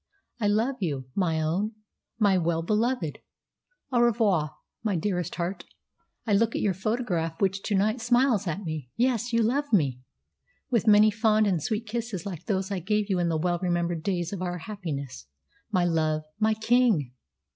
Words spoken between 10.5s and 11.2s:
"With many